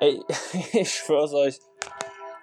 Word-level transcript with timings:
Ey, 0.00 0.22
ich 0.72 0.94
schwör's 0.94 1.32
euch. 1.32 1.58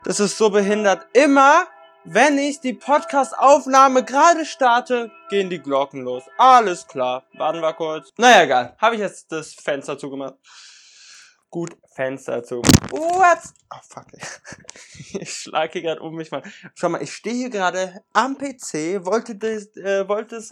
Das 0.04 0.20
ist 0.20 0.38
so 0.38 0.50
behindert. 0.50 1.08
Immer, 1.14 1.68
wenn 2.04 2.38
ich 2.38 2.60
die 2.60 2.74
Podcast-Aufnahme 2.74 4.04
gerade 4.04 4.46
starte, 4.46 5.10
gehen 5.30 5.50
die 5.50 5.62
Glocken 5.62 6.04
los. 6.04 6.24
Alles 6.38 6.86
klar. 6.86 7.26
Warten 7.34 7.62
wir 7.62 7.72
kurz. 7.72 8.12
Naja, 8.18 8.44
egal. 8.44 8.76
Habe 8.78 8.96
ich 8.96 9.02
jetzt 9.02 9.32
das 9.32 9.54
Fenster 9.54 9.98
zugemacht. 9.98 10.36
Gut, 11.50 11.78
Fenster 11.94 12.44
zu. 12.44 12.62
What? 12.92 13.40
Oh, 13.74 13.78
fuck. 13.88 14.06
Ich 15.18 15.34
schlage 15.34 15.74
hier 15.74 15.82
gerade 15.84 16.02
um 16.02 16.16
mich 16.16 16.32
mal. 16.32 16.44
Schau 16.74 16.90
mal, 16.90 17.02
ich 17.02 17.14
stehe 17.14 17.36
hier 17.36 17.50
gerade 17.50 18.04
am 18.12 18.38
PC, 18.38 19.06
wollte 19.06 19.36
das, 19.36 19.74
äh, 19.78 20.10
wollte 20.10 20.36
es 20.36 20.50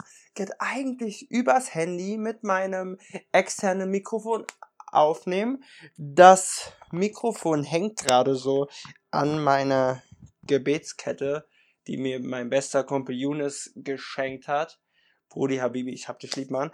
eigentlich 0.58 1.30
übers 1.30 1.74
Handy 1.74 2.16
mit 2.16 2.44
meinem 2.44 2.98
externen 3.30 3.90
Mikrofon 3.90 4.46
aufnehmen. 4.94 5.62
Das 5.98 6.72
Mikrofon 6.94 7.62
hängt 7.64 7.98
gerade 7.98 8.34
so 8.34 8.68
an 9.10 9.42
meiner 9.42 10.02
Gebetskette, 10.46 11.46
die 11.86 11.96
mir 11.96 12.20
mein 12.20 12.50
bester 12.50 12.84
Kumpel 12.84 13.14
Younes 13.16 13.72
geschenkt 13.76 14.48
hat. 14.48 14.80
Brudi 15.28 15.56
Habibi, 15.56 15.92
ich 15.92 16.08
hab 16.08 16.20
dich 16.20 16.36
lieb, 16.36 16.50
Mann. 16.50 16.70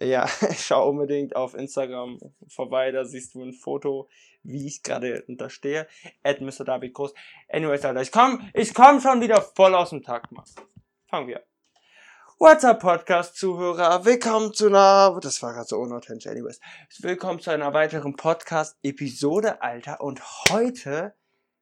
Ja, 0.00 0.26
schau 0.56 0.88
unbedingt 0.88 1.36
auf 1.36 1.54
Instagram 1.54 2.18
vorbei, 2.48 2.90
da 2.90 3.04
siehst 3.04 3.34
du 3.34 3.42
ein 3.42 3.52
Foto, 3.52 4.08
wie 4.42 4.66
ich 4.66 4.82
gerade 4.82 5.24
unterstehe. 5.28 5.86
Ed 6.22 6.40
Mr. 6.40 6.64
David 6.64 6.92
Groß. 6.94 7.14
Anyways, 7.48 7.84
Alter, 7.84 8.02
ich 8.02 8.10
komm, 8.10 8.50
ich 8.52 8.74
komm 8.74 9.00
schon 9.00 9.20
wieder 9.20 9.40
voll 9.40 9.74
aus 9.74 9.90
dem 9.90 10.02
Takt, 10.02 10.32
Mann. 10.32 10.44
Fangen 11.08 11.28
wir. 11.28 11.44
What's 12.42 12.64
up, 12.64 12.80
Podcast-Zuhörer? 12.80 14.06
Willkommen 14.06 14.54
zu 14.54 14.68
einer, 14.68 15.20
das 15.20 15.42
war 15.42 15.52
gerade 15.52 15.68
so 15.68 15.76
unauthentisch, 15.76 16.26
anyways. 16.26 16.58
Willkommen 17.00 17.38
zu 17.38 17.50
einer 17.50 17.74
weiteren 17.74 18.16
Podcast-Episode, 18.16 19.60
Alter. 19.60 20.00
Und 20.00 20.22
heute 20.48 21.14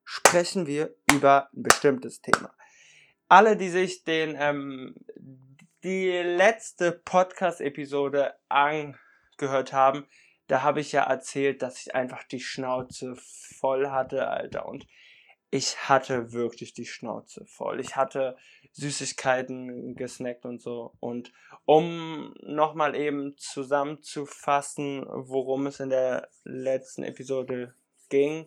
sprechen 0.05 0.69
wir 0.69 0.95
über 1.13 1.49
ein 1.53 1.65
bestimmtes 1.65 2.21
Thema. 2.21 2.55
Alle, 3.27 3.57
die 3.57 3.71
sich 3.71 4.05
den, 4.05 4.37
ähm, 4.39 4.95
die 5.83 6.11
letzte 6.13 6.93
Podcast-Episode 6.93 8.35
angehört 8.49 9.73
haben, 9.73 10.07
da 10.47 10.63
habe 10.63 10.79
ich 10.79 10.93
ja 10.93 11.03
erzählt, 11.03 11.61
dass 11.61 11.81
ich 11.81 11.97
einfach 11.97 12.23
die 12.23 12.39
Schnauze 12.39 13.17
voll 13.17 13.91
hatte, 13.91 14.29
Alter. 14.29 14.67
Und 14.67 14.87
ich 15.51 15.89
hatte 15.89 16.33
wirklich 16.33 16.73
die 16.73 16.87
Schnauze 16.87 17.45
voll. 17.47 17.81
Ich 17.81 17.97
hatte 17.97 18.37
Süßigkeiten 18.81 19.95
gesnackt 19.95 20.45
und 20.45 20.63
so. 20.63 20.93
Und 21.01 21.33
um 21.65 22.35
nochmal 22.43 22.95
eben 22.95 23.37
zusammenzufassen, 23.37 25.05
worum 25.09 25.67
es 25.67 25.81
in 25.81 25.91
der 25.91 26.29
letzten 26.45 27.03
Episode 27.03 27.75
ging. 28.09 28.47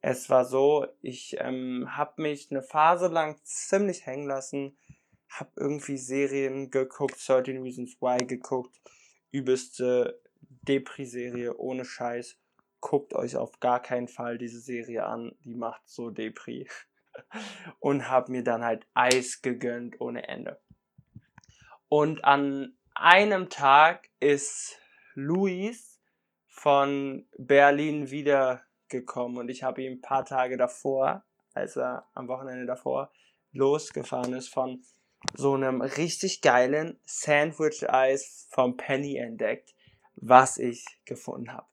Es 0.00 0.30
war 0.30 0.44
so, 0.44 0.86
ich 1.02 1.36
ähm, 1.40 1.96
habe 1.96 2.22
mich 2.22 2.50
eine 2.50 2.62
Phase 2.62 3.08
lang 3.08 3.36
ziemlich 3.42 4.06
hängen 4.06 4.28
lassen 4.28 4.76
hab 5.28 5.56
irgendwie 5.56 5.98
Serien 5.98 6.70
geguckt, 6.70 7.16
13 7.26 7.62
Reasons 7.62 8.00
Why 8.00 8.24
geguckt, 8.24 8.80
übelste 9.30 10.20
Depri-Serie, 10.62 11.56
ohne 11.56 11.84
Scheiß. 11.84 12.36
Guckt 12.80 13.12
euch 13.14 13.36
auf 13.36 13.58
gar 13.60 13.82
keinen 13.82 14.08
Fall 14.08 14.38
diese 14.38 14.60
Serie 14.60 15.04
an, 15.04 15.32
die 15.44 15.54
macht 15.54 15.82
so 15.86 16.10
Depri. 16.10 16.68
Und 17.80 18.08
hab 18.08 18.28
mir 18.28 18.42
dann 18.44 18.64
halt 18.64 18.86
Eis 18.94 19.42
gegönnt 19.42 20.00
ohne 20.00 20.28
Ende. 20.28 20.60
Und 21.88 22.24
an 22.24 22.76
einem 22.94 23.48
Tag 23.48 24.08
ist 24.20 24.78
Luis 25.14 26.00
von 26.46 27.26
Berlin 27.38 28.10
wiedergekommen 28.10 29.38
und 29.38 29.48
ich 29.48 29.62
habe 29.62 29.82
ihn 29.82 29.92
ein 29.92 30.00
paar 30.00 30.24
Tage 30.24 30.56
davor, 30.56 31.24
als 31.54 31.76
er 31.76 32.08
am 32.14 32.28
Wochenende 32.28 32.66
davor 32.66 33.12
losgefahren 33.52 34.34
ist, 34.34 34.48
von 34.48 34.82
so 35.34 35.54
einem 35.54 35.80
richtig 35.80 36.42
geilen 36.42 37.00
Sandwich-Eis 37.04 38.48
vom 38.50 38.76
Penny 38.76 39.16
entdeckt, 39.16 39.74
was 40.16 40.58
ich 40.58 40.84
gefunden 41.04 41.52
habe. 41.52 41.66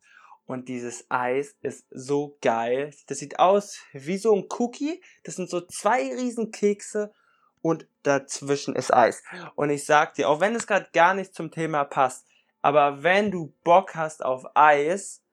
Und 0.46 0.70
dieses 0.70 1.06
Eis 1.10 1.56
ist 1.62 1.86
so 1.90 2.38
geil. 2.42 2.92
Das 3.08 3.18
sieht 3.18 3.40
aus 3.40 3.80
wie 3.94 4.18
so 4.18 4.36
ein 4.36 4.48
Cookie. 4.60 5.02
Das 5.24 5.36
sind 5.36 5.50
so 5.50 5.62
zwei 5.62 6.14
riesen 6.14 6.52
Kekse 6.52 7.14
und 7.62 7.88
dazwischen 8.04 8.76
ist 8.76 8.94
Eis. 8.94 9.24
Und 9.56 9.72
ich 9.72 9.86
sag 9.86 10.14
dir, 10.14 10.30
auch 10.30 10.40
wenn 10.40 10.54
es 10.54 10.68
gerade 10.68 10.88
gar 10.94 11.16
nicht 11.16 11.34
zum 11.34 11.50
Thema 11.50 11.84
passt, 11.84 12.28
aber 12.62 13.02
wenn 13.02 13.32
du 13.32 13.54
Bock 13.64 13.96
hast 13.96 14.24
auf 14.24 14.46
Eis 14.54 15.24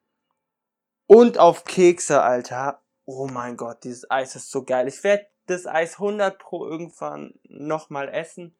und 1.06 1.36
auf 1.36 1.64
Kekse, 1.64 2.22
Alter, 2.22 2.80
oh 3.04 3.26
mein 3.26 3.58
Gott, 3.58 3.84
dieses 3.84 4.10
Eis 4.10 4.34
ist 4.34 4.50
so 4.50 4.64
geil. 4.64 4.88
Ich 4.88 5.04
werde 5.04 5.26
das 5.46 5.66
Eis 5.66 5.94
100 5.94 6.38
pro 6.38 6.66
irgendwann 6.66 7.34
nochmal 7.44 8.08
essen. 8.08 8.56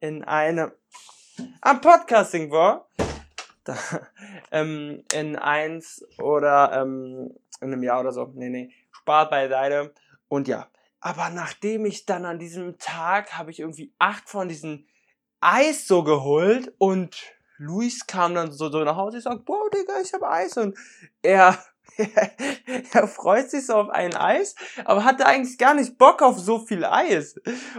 In 0.00 0.24
einem, 0.24 0.72
am 1.60 1.80
Podcasting 1.80 2.50
war, 2.50 2.87
da, 3.68 3.76
ähm, 4.50 5.04
in 5.12 5.36
eins 5.36 6.04
oder 6.18 6.72
ähm, 6.72 7.34
in 7.60 7.72
einem 7.72 7.82
Jahr 7.82 8.00
oder 8.00 8.12
so. 8.12 8.30
Nee, 8.34 8.48
nee, 8.48 8.72
spart 8.90 9.30
beiseite. 9.30 9.92
Und 10.28 10.48
ja, 10.48 10.68
aber 11.00 11.30
nachdem 11.30 11.86
ich 11.86 12.06
dann 12.06 12.24
an 12.24 12.38
diesem 12.38 12.78
Tag 12.78 13.38
habe 13.38 13.50
ich 13.50 13.60
irgendwie 13.60 13.92
acht 13.98 14.28
von 14.28 14.48
diesen 14.48 14.88
Eis 15.40 15.86
so 15.86 16.02
geholt 16.02 16.72
und 16.78 17.16
Luis 17.58 18.06
kam 18.06 18.34
dann 18.34 18.52
so, 18.52 18.70
so 18.70 18.82
nach 18.84 18.96
Hause. 18.96 19.18
Ich 19.18 19.24
sag, 19.24 19.44
boah, 19.44 19.68
Digga, 19.70 20.00
ich 20.00 20.12
habe 20.14 20.28
Eis. 20.28 20.56
Und 20.56 20.76
er 21.22 21.58
er 22.92 23.08
freut 23.08 23.50
sich 23.50 23.66
so 23.66 23.74
auf 23.74 23.90
ein 23.90 24.14
Eis, 24.14 24.54
aber 24.84 25.04
hatte 25.04 25.26
eigentlich 25.26 25.58
gar 25.58 25.74
nicht 25.74 25.98
Bock 25.98 26.22
auf 26.22 26.38
so 26.38 26.58
viel 26.60 26.84
Eis. 26.84 27.34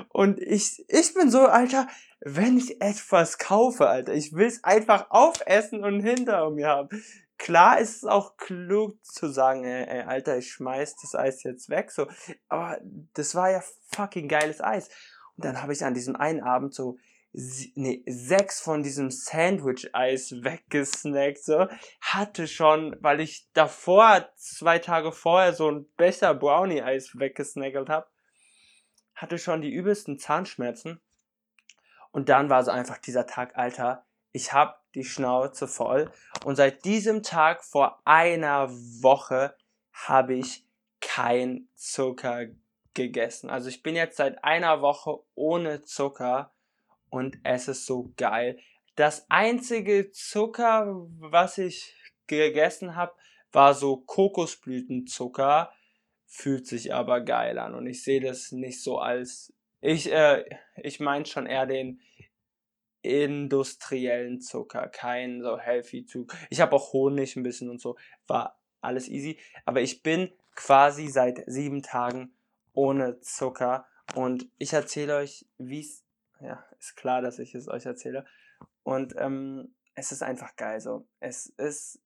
Und 0.10 0.40
ich, 0.40 0.86
ich 0.88 1.14
bin 1.14 1.32
so, 1.32 1.46
Alter, 1.48 1.88
wenn 2.22 2.58
ich 2.58 2.82
etwas 2.82 3.38
kaufe, 3.38 3.88
Alter, 3.88 4.14
ich 4.14 4.34
will 4.34 4.48
es 4.48 4.64
einfach 4.64 5.10
aufessen 5.10 5.84
und 5.84 6.02
hinter 6.02 6.50
mir 6.50 6.68
haben. 6.68 6.90
Klar 7.38 7.80
ist 7.80 7.98
es 7.98 8.04
auch 8.04 8.36
klug 8.36 8.98
zu 9.06 9.30
sagen, 9.30 9.64
ey, 9.64 9.86
ey, 9.88 10.02
Alter, 10.02 10.38
ich 10.38 10.52
schmeiß 10.52 10.98
das 11.02 11.16
Eis 11.16 11.44
jetzt 11.44 11.70
weg, 11.70 11.92
so. 11.92 12.08
Aber 12.50 12.78
das 13.14 13.34
war 13.36 13.50
ja 13.50 13.64
fucking 13.96 14.28
geiles 14.28 14.60
Eis. 14.60 14.90
Und 15.38 15.46
dann 15.46 15.62
habe 15.62 15.72
ich 15.72 15.86
an 15.86 15.94
diesem 15.94 16.18
einen 16.18 16.42
Abend 16.42 16.74
so 16.74 16.98
nee, 17.32 18.04
sechs 18.08 18.62
von 18.62 18.84
diesem 18.84 19.12
Sandwich-Eis 19.12 20.32
weggesnackt, 20.44 21.44
so, 21.44 21.68
hatte 22.02 22.48
schon, 22.48 22.96
weil 23.02 23.20
ich 23.20 23.50
davor, 23.54 24.30
zwei 24.36 24.80
Tage 24.80 25.12
vorher, 25.12 25.54
so 25.54 25.70
ein 25.70 25.88
Becher 25.96 26.34
Brownie-Eis 26.34 27.18
weggesnackelt 27.18 27.90
habe, 27.90 28.08
hatte 29.16 29.38
schon 29.38 29.62
die 29.62 29.72
übelsten 29.72 30.18
Zahnschmerzen. 30.18 31.02
Und 32.12 32.30
dann 32.30 32.50
war 32.50 32.64
so 32.64 32.72
einfach 32.72 32.98
dieser 32.98 33.28
Tag, 33.28 33.56
Alter, 33.56 34.06
ich 34.32 34.54
hab 34.54 34.84
die 34.94 35.04
Schnauze 35.04 35.68
voll. 35.68 36.12
Und 36.46 36.56
seit 36.56 36.86
diesem 36.86 37.22
Tag 37.22 37.64
vor 37.64 38.02
einer 38.06 38.70
Woche 38.70 39.56
habe 39.92 40.36
ich 40.36 40.66
kein 41.02 41.68
Zucker 41.76 42.48
gegessen. 42.94 43.50
Also 43.50 43.70
ich 43.70 43.84
bin 43.84 43.96
jetzt 43.96 44.18
seit 44.18 44.44
einer 44.44 44.82
Woche 44.82 45.20
ohne 45.36 45.84
Zucker 45.84 46.52
und 47.10 47.38
es 47.44 47.68
ist 47.68 47.86
so 47.86 48.12
geil. 48.18 48.60
Das 48.96 49.26
einzige 49.30 50.12
Zucker, 50.12 51.08
was 51.20 51.58
ich 51.58 51.96
gegessen 52.28 52.96
habe, 52.96 53.14
war 53.52 53.74
so 53.74 53.98
Kokosblütenzucker, 53.98 55.72
fühlt 56.26 56.68
sich 56.68 56.94
aber 56.94 57.22
geil 57.22 57.58
an. 57.58 57.74
Und 57.74 57.88
ich 57.88 58.04
sehe 58.04 58.22
das 58.22 58.52
nicht 58.52 58.82
so 58.84 59.00
als 59.00 59.54
ich 59.82 60.12
äh, 60.12 60.44
ich 60.76 61.00
meine 61.00 61.26
schon 61.26 61.46
eher 61.46 61.66
den 61.66 62.02
industriellen 63.02 64.42
Zucker, 64.42 64.88
kein 64.90 65.42
so 65.42 65.58
healthy 65.58 66.06
Zucker. 66.06 66.38
Ich 66.50 66.60
habe 66.62 66.76
auch 66.76 66.92
Honig 66.94 67.36
ein 67.36 67.44
bisschen 67.44 67.70
und 67.70 67.80
so, 67.80 67.98
war 68.28 68.60
alles 68.82 69.08
easy, 69.08 69.40
aber 69.66 69.82
ich 69.82 70.04
bin 70.04 70.32
quasi 70.56 71.08
seit 71.08 71.44
sieben 71.48 71.82
Tagen 71.82 72.34
ohne 72.74 73.20
Zucker. 73.22 73.86
Und 74.16 74.48
ich 74.58 74.74
erzähle 74.74 75.18
euch, 75.18 75.46
wie 75.58 75.82
es 75.82 76.04
ja, 76.42 76.64
ist 76.80 76.96
klar, 76.96 77.22
dass 77.22 77.40
ich 77.40 77.56
es 77.56 77.68
euch 77.68 77.86
erzähle. 77.86 78.26
Und 78.84 79.14
ähm, 79.18 79.76
es 79.96 80.12
ist 80.12 80.24
einfach 80.24 80.56
geil 80.56 80.80
so. 80.80 81.08
Es 81.20 81.48
ist 81.58 82.02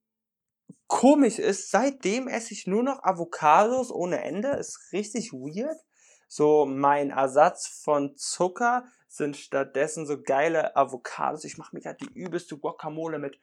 komisch 0.88 1.40
ist, 1.40 1.72
seitdem 1.72 2.28
esse 2.28 2.54
ich 2.54 2.68
nur 2.68 2.84
noch 2.84 3.04
Avocados 3.04 3.92
ohne 3.92 4.24
Ende. 4.24 4.50
Ist 4.50 4.92
richtig 4.92 5.34
weird. 5.34 5.80
So 6.28 6.66
mein 6.66 7.12
Ersatz 7.12 7.68
von 7.84 8.16
Zucker 8.16 8.86
sind 9.08 9.38
stattdessen 9.38 10.08
so 10.08 10.22
geile 10.22 10.75
Avocados. 10.75 11.46
Ich 11.46 11.58
mache 11.58 11.75
mir 11.75 11.84
halt 11.86 12.02
die 12.02 12.14
übelste 12.14 12.58
Guacamole 12.58 13.20
mit 13.20 13.40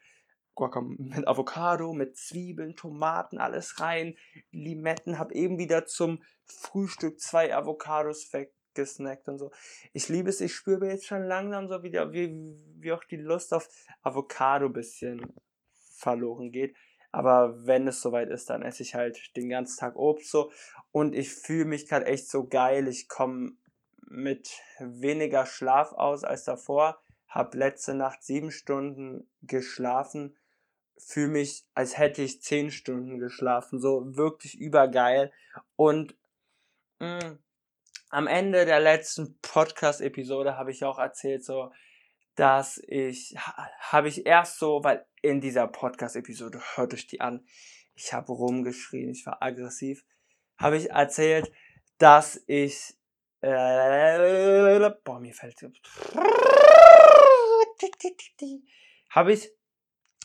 Guacam 0.55 0.97
mit 0.99 1.27
Avocado, 1.27 1.93
mit 1.93 2.17
Zwiebeln, 2.17 2.77
Tomaten, 2.77 3.39
alles 3.39 3.81
rein, 3.81 4.17
Limetten. 4.51 5.19
Hab 5.19 5.33
eben 5.33 5.59
wieder 5.59 5.87
zum 5.87 6.23
Frühstück 6.45 7.21
zwei 7.21 7.55
Avocados 7.55 8.33
weg 8.33 8.53
gesnackt 8.81 9.29
und 9.29 9.39
so. 9.39 9.51
Ich 9.93 10.09
liebe 10.09 10.31
es, 10.31 10.41
ich 10.41 10.55
spüre 10.55 10.89
jetzt 10.89 11.07
schon 11.07 11.23
langsam 11.23 11.69
so 11.69 11.83
wieder, 11.83 12.13
wie, 12.13 12.57
wie 12.79 12.93
auch 12.93 13.05
die 13.05 13.17
Lust 13.17 13.53
auf 13.53 13.69
Avocado 14.03 14.69
bisschen 14.69 15.35
verloren 15.97 16.51
geht. 16.51 16.75
Aber 17.13 17.67
wenn 17.67 17.89
es 17.89 18.01
soweit 18.01 18.31
ist, 18.31 18.51
dann 18.51 18.63
esse 18.63 18.83
ich 18.83 18.95
halt 18.95 19.37
den 19.37 19.49
ganzen 19.49 19.79
Tag 19.79 19.97
Obst 19.97 20.31
so. 20.31 20.51
Und 20.93 21.15
ich 21.15 21.33
fühle 21.33 21.65
mich 21.65 21.89
gerade 21.89 22.07
echt 22.07 22.29
so 22.29 22.47
geil. 22.47 22.89
Ich 22.89 23.09
komme 23.09 23.53
mit 24.09 24.51
weniger 24.79 25.47
Schlaf 25.47 25.93
aus 25.93 26.25
als 26.25 26.45
davor. 26.45 27.01
Hab 27.29 27.55
letzte 27.55 27.95
Nacht 27.95 28.23
sieben 28.23 28.51
Stunden 28.51 29.29
geschlafen. 29.43 30.37
Fühle 30.99 31.29
mich, 31.29 31.65
als 31.75 31.99
hätte 31.99 32.23
ich 32.23 32.43
zehn 32.43 32.71
Stunden 32.71 33.19
geschlafen. 33.19 33.81
So 33.81 34.17
wirklich 34.17 34.59
übergeil. 34.61 35.33
Und 35.77 36.17
mh, 37.01 37.19
mm, 37.19 37.39
am 38.11 38.27
Ende 38.27 38.67
der 38.67 38.81
letzten 38.81 39.39
Podcast-Episode 39.41 40.57
habe 40.57 40.73
ich 40.73 40.85
auch 40.85 40.99
erzählt, 40.99 41.45
so, 41.45 41.73
dass 42.35 42.83
ich, 42.89 43.37
habe 43.79 44.09
ich 44.09 44.27
erst 44.27 44.59
so, 44.59 44.83
weil 44.83 45.07
in 45.23 45.41
dieser 45.41 45.69
Podcast-Episode, 45.69 46.61
hört 46.75 46.93
euch 46.93 47.07
die 47.07 47.21
an, 47.21 47.47
ich 47.95 48.13
habe 48.13 48.33
rumgeschrien, 48.33 49.11
ich 49.11 49.25
war 49.27 49.41
aggressiv, 49.43 50.05
habe 50.59 50.77
ich 50.77 50.91
erzählt, 50.91 51.53
dass 51.99 52.43
ich, 52.47 52.95
äh, 53.43 54.91
boah, 55.05 55.21
mir 55.21 55.35
fällt, 55.35 55.61
habe 59.11 59.33
ich 59.33 59.51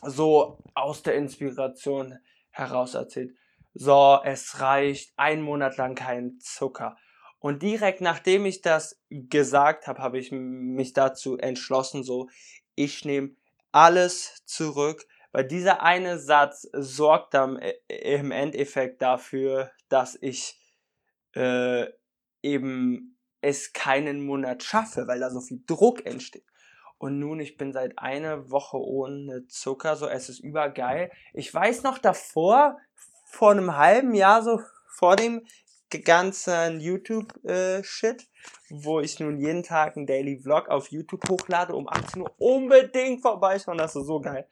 so 0.01 0.57
aus 0.73 1.03
der 1.03 1.15
Inspiration 1.15 2.17
heraus 2.49 2.95
erzählt, 2.95 3.35
so, 3.73 4.19
es 4.23 4.61
reicht 4.61 5.13
ein 5.17 5.41
Monat 5.41 5.77
lang 5.77 5.95
kein 5.95 6.39
Zucker. 6.39 6.97
Und 7.45 7.61
direkt 7.61 8.01
nachdem 8.01 8.47
ich 8.47 8.63
das 8.63 8.99
gesagt 9.11 9.85
habe, 9.85 10.01
habe 10.01 10.17
ich 10.17 10.31
mich 10.31 10.93
dazu 10.93 11.37
entschlossen, 11.37 12.03
so, 12.03 12.27
ich 12.73 13.05
nehme 13.05 13.35
alles 13.71 14.43
zurück, 14.45 15.05
weil 15.31 15.45
dieser 15.45 15.83
eine 15.83 16.17
Satz 16.17 16.67
sorgt 16.73 17.35
dann 17.35 17.59
äh, 17.59 17.75
im 17.87 18.31
Endeffekt 18.31 19.03
dafür, 19.03 19.69
dass 19.89 20.17
ich 20.19 20.59
äh, 21.35 21.85
eben 22.41 23.15
es 23.41 23.73
keinen 23.73 24.25
Monat 24.25 24.63
schaffe, 24.63 25.05
weil 25.05 25.19
da 25.19 25.29
so 25.29 25.39
viel 25.39 25.61
Druck 25.67 26.03
entsteht. 26.03 26.47
Und 26.97 27.19
nun, 27.19 27.39
ich 27.39 27.57
bin 27.57 27.73
seit 27.73 27.99
einer 27.99 28.49
Woche 28.49 28.77
ohne 28.77 29.45
Zucker, 29.45 29.95
so 29.97 30.07
es 30.07 30.29
ist 30.29 30.39
übergeil. 30.39 31.11
Ich 31.31 31.53
weiß 31.53 31.83
noch 31.83 31.99
davor, 31.99 32.79
vor 33.27 33.51
einem 33.51 33.77
halben 33.77 34.15
Jahr, 34.15 34.41
so 34.41 34.61
vor 34.87 35.15
dem 35.15 35.45
ganzen 35.89 36.79
YouTube-Shit, 36.79 38.21
äh, 38.21 38.25
wo 38.69 38.99
ich 38.99 39.19
nun 39.19 39.37
jeden 39.37 39.63
Tag 39.63 39.95
einen 39.95 40.07
Daily 40.07 40.39
Vlog 40.39 40.67
auf 40.69 40.91
YouTube 40.91 41.27
hochlade, 41.29 41.75
um 41.75 41.87
18 41.87 42.21
Uhr 42.21 42.33
unbedingt 42.37 43.21
vorbeischauen, 43.21 43.77
das 43.77 43.95
ist 43.95 44.05
so 44.05 44.19
geil. 44.19 44.47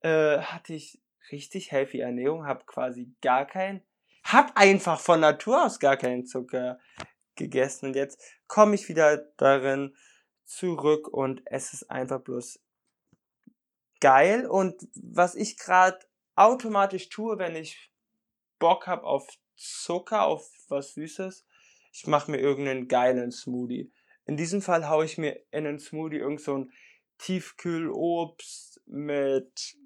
Äh, 0.00 0.38
hatte 0.38 0.74
ich 0.74 1.00
richtig 1.32 1.72
healthy 1.72 2.00
Ernährung, 2.00 2.46
hab 2.46 2.66
quasi 2.66 3.12
gar 3.20 3.46
keinen, 3.46 3.82
hab 4.24 4.56
einfach 4.56 5.00
von 5.00 5.20
Natur 5.20 5.64
aus 5.64 5.80
gar 5.80 5.96
keinen 5.96 6.26
Zucker 6.26 6.78
gegessen. 7.34 7.86
Und 7.86 7.96
jetzt 7.96 8.20
komme 8.46 8.74
ich 8.74 8.88
wieder 8.88 9.18
darin 9.36 9.94
zurück 10.44 11.08
und 11.08 11.42
es 11.46 11.72
ist 11.72 11.90
einfach 11.90 12.20
bloß 12.20 12.60
geil. 14.00 14.46
Und 14.46 14.86
was 14.94 15.34
ich 15.34 15.58
gerade 15.58 15.98
automatisch 16.36 17.08
tue, 17.08 17.38
wenn 17.38 17.56
ich 17.56 17.90
Bock 18.58 18.86
hab 18.86 19.04
auf 19.04 19.26
Zucker, 19.56 20.26
auf 20.26 20.50
was 20.68 20.94
Süßes. 20.94 21.44
Ich 21.92 22.06
mache 22.06 22.30
mir 22.30 22.38
irgendeinen 22.38 22.88
geilen 22.88 23.30
Smoothie. 23.30 23.92
In 24.26 24.36
diesem 24.36 24.62
Fall 24.62 24.88
haue 24.88 25.04
ich 25.04 25.18
mir 25.18 25.40
in 25.50 25.66
einen 25.66 25.78
Smoothie 25.78 26.18
irgend 26.18 26.40
so 26.40 26.58
ein 26.58 26.72
Tiefkühlobst 27.18 28.82
mit 28.86 29.76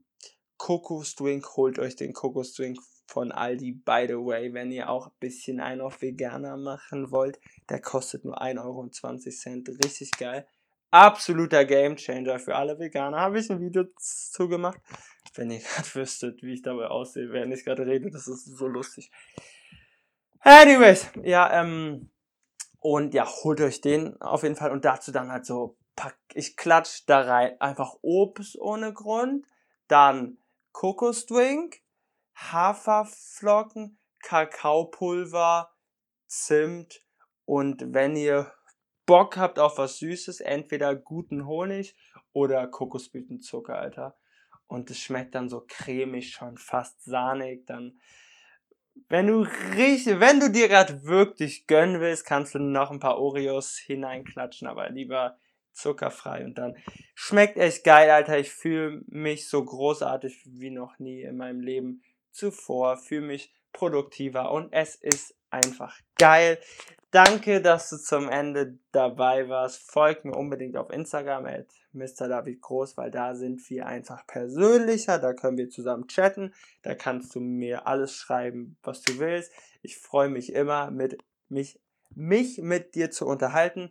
Kokosdrink. 0.56 1.56
Holt 1.56 1.78
euch 1.78 1.96
den 1.96 2.12
Kokosdrink 2.12 2.78
von 3.06 3.32
Aldi, 3.32 3.72
by 3.72 4.04
the 4.06 4.14
way, 4.14 4.52
wenn 4.52 4.70
ihr 4.70 4.88
auch 4.90 5.06
ein 5.06 5.12
bisschen 5.18 5.60
einen 5.60 5.80
auf 5.80 6.02
Veganer 6.02 6.56
machen 6.56 7.10
wollt. 7.10 7.40
Der 7.68 7.80
kostet 7.80 8.24
nur 8.24 8.40
1,20 8.40 8.64
Euro. 8.64 9.78
Richtig 9.82 10.10
geil. 10.12 10.46
Absoluter 10.90 11.64
Gamechanger 11.64 12.38
für 12.38 12.54
alle 12.54 12.78
Veganer. 12.78 13.18
Habe 13.20 13.40
ich 13.40 13.50
ein 13.50 13.60
Video 13.60 13.84
zugemacht. 13.98 14.80
Wenn 15.34 15.50
ihr 15.50 15.58
gerade 15.74 15.94
wüsstet, 15.94 16.42
wie 16.42 16.54
ich 16.54 16.62
dabei 16.62 16.86
aussehe, 16.86 17.30
während 17.30 17.52
ich 17.54 17.64
gerade 17.64 17.86
rede, 17.86 18.10
das 18.10 18.28
ist 18.28 18.44
so 18.44 18.66
lustig. 18.66 19.10
Anyways, 20.40 21.10
ja, 21.22 21.60
ähm, 21.60 22.10
und 22.80 23.14
ja, 23.14 23.26
holt 23.26 23.60
euch 23.60 23.80
den 23.80 24.20
auf 24.20 24.42
jeden 24.42 24.56
Fall 24.56 24.70
und 24.70 24.84
dazu 24.84 25.12
dann 25.12 25.30
halt 25.30 25.46
so, 25.46 25.76
pack, 25.96 26.16
ich 26.34 26.56
klatsch 26.56 27.02
da 27.06 27.20
rein 27.20 27.60
einfach 27.60 27.94
Obst 28.02 28.58
ohne 28.58 28.92
Grund, 28.92 29.46
dann 29.88 30.38
Kokosdrink, 30.72 31.80
Haferflocken, 32.36 33.98
Kakaopulver, 34.22 35.72
Zimt 36.26 37.02
und 37.44 37.92
wenn 37.94 38.14
ihr 38.14 38.52
Bock 39.06 39.38
habt 39.38 39.58
auf 39.58 39.78
was 39.78 39.98
Süßes, 39.98 40.40
entweder 40.40 40.94
guten 40.94 41.46
Honig 41.46 41.96
oder 42.32 42.66
Kokosblütenzucker, 42.66 43.76
Alter. 43.76 44.18
Und 44.66 44.90
es 44.90 44.98
schmeckt 44.98 45.34
dann 45.34 45.48
so 45.48 45.64
cremig, 45.66 46.32
schon 46.32 46.58
fast 46.58 47.02
sahnig, 47.04 47.64
dann 47.64 47.98
wenn 49.08 49.26
du 49.26 49.46
richtig, 49.76 50.20
wenn 50.20 50.40
du 50.40 50.50
dir 50.50 50.68
gerade 50.68 51.04
wirklich 51.04 51.66
gönnen 51.66 52.00
willst, 52.00 52.24
kannst 52.24 52.54
du 52.54 52.58
noch 52.58 52.90
ein 52.90 53.00
paar 53.00 53.18
Oreos 53.18 53.76
hineinklatschen, 53.76 54.68
aber 54.68 54.90
lieber 54.90 55.36
zuckerfrei 55.72 56.44
und 56.44 56.58
dann 56.58 56.76
schmeckt 57.14 57.56
echt 57.56 57.84
geil, 57.84 58.10
Alter. 58.10 58.38
Ich 58.38 58.50
fühle 58.50 59.02
mich 59.06 59.48
so 59.48 59.64
großartig 59.64 60.42
wie 60.44 60.70
noch 60.70 60.98
nie 60.98 61.22
in 61.22 61.36
meinem 61.36 61.60
Leben 61.60 62.02
zuvor, 62.32 62.96
fühle 62.96 63.26
mich 63.26 63.52
produktiver 63.72 64.50
und 64.50 64.72
es 64.72 64.94
ist 64.96 65.34
einfach 65.50 65.98
geil. 66.18 66.58
Danke, 67.10 67.62
dass 67.62 67.88
du 67.88 67.96
zum 67.96 68.28
Ende 68.28 68.78
dabei 68.92 69.48
warst. 69.48 69.90
Folgt 69.90 70.26
mir 70.26 70.36
unbedingt 70.36 70.76
auf 70.76 70.90
Instagram 70.90 71.46
at 71.46 71.66
Mr. 71.92 72.28
David 72.28 72.60
Groß, 72.60 72.98
weil 72.98 73.10
da 73.10 73.34
sind 73.34 73.68
wir 73.70 73.86
einfach 73.86 74.26
persönlicher. 74.26 75.18
Da 75.18 75.32
können 75.32 75.56
wir 75.56 75.70
zusammen 75.70 76.06
chatten. 76.06 76.52
Da 76.82 76.94
kannst 76.94 77.34
du 77.34 77.40
mir 77.40 77.86
alles 77.86 78.12
schreiben, 78.12 78.76
was 78.82 79.00
du 79.00 79.18
willst. 79.18 79.50
Ich 79.80 79.96
freue 79.96 80.28
mich 80.28 80.52
immer, 80.52 80.90
mit 80.90 81.16
mich, 81.48 81.80
mich 82.14 82.58
mit 82.58 82.94
dir 82.94 83.10
zu 83.10 83.26
unterhalten. 83.26 83.90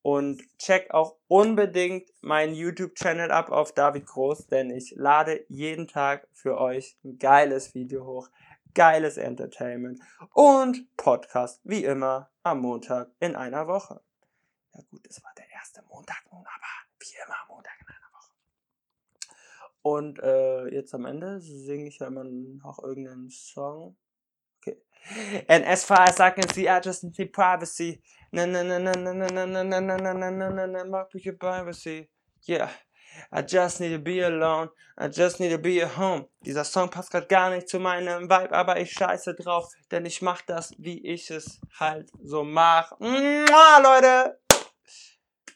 Und 0.00 0.42
check 0.58 0.90
auch 0.90 1.16
unbedingt 1.28 2.08
meinen 2.22 2.54
YouTube-Channel 2.54 3.30
ab 3.30 3.50
auf 3.50 3.72
David 3.72 4.06
Groß, 4.06 4.46
denn 4.46 4.70
ich 4.70 4.94
lade 4.96 5.44
jeden 5.48 5.86
Tag 5.86 6.28
für 6.32 6.58
euch 6.58 6.96
ein 7.04 7.18
geiles 7.18 7.74
Video 7.74 8.06
hoch 8.06 8.28
geiles 8.74 9.16
Entertainment 9.16 10.00
und 10.34 10.96
Podcast, 10.96 11.60
wie 11.64 11.84
immer, 11.84 12.30
am 12.42 12.60
Montag 12.60 13.10
in 13.20 13.36
einer 13.36 13.66
Woche. 13.66 14.00
Ja 14.74 14.80
gut, 14.90 15.06
es 15.08 15.22
war 15.22 15.32
der 15.36 15.48
erste 15.50 15.82
Montag 15.88 16.22
nun, 16.30 16.40
aber 16.40 16.66
wie 16.98 17.14
immer 17.24 17.36
am 17.42 17.48
Montag 17.48 17.74
in 17.80 17.86
einer 17.88 18.12
Woche. 18.12 18.32
Und 19.82 20.18
äh, 20.18 20.74
jetzt 20.74 20.94
am 20.94 21.06
Ende 21.06 21.40
singe 21.40 21.88
ich 21.88 21.98
ja 21.98 22.08
immer 22.08 22.24
noch 22.24 22.82
irgendeinen 22.82 23.30
Song. 23.30 23.96
Okay. 24.58 24.82
And 25.48 25.64
as 25.66 25.84
far 25.84 26.08
as 26.08 26.18
I 26.18 26.30
can 26.30 26.48
see, 26.48 26.68
I 26.68 26.80
just 26.82 27.04
need 27.04 27.32
privacy. 27.32 28.02
Na 28.32 28.46
na 28.46 28.62
na 28.62 28.78
na 28.78 28.92
na 28.94 29.12
na 29.12 29.28
na 29.28 29.46
na 29.46 29.62
na 29.62 29.80
na 29.80 29.96
na 29.98 30.12
na 30.12 30.50
na 30.50 30.66
na 30.66 30.84
na 30.84 31.04
privacy. 31.38 32.10
Yeah. 32.46 32.70
I 33.30 33.42
just 33.42 33.80
need 33.80 33.92
to 33.92 33.98
be 33.98 34.20
alone. 34.20 34.70
I 34.96 35.08
just 35.08 35.40
need 35.40 35.50
to 35.50 35.58
be 35.58 35.82
at 35.82 35.96
home. 35.96 36.26
Dieser 36.44 36.64
Song 36.64 36.90
passt 36.90 37.10
gerade 37.10 37.26
gar 37.26 37.50
nicht 37.50 37.68
zu 37.68 37.78
meinem 37.78 38.30
Vibe, 38.30 38.52
aber 38.52 38.78
ich 38.80 38.92
scheiße 38.92 39.34
drauf, 39.34 39.66
denn 39.90 40.06
ich 40.06 40.22
mach 40.22 40.42
das, 40.42 40.72
wie 40.78 41.04
ich 41.04 41.30
es 41.30 41.60
halt 41.78 42.10
so 42.22 42.44
mach. 42.44 42.92
Mua, 43.00 43.78
Leute! 43.82 44.43